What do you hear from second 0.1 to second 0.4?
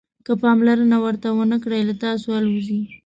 که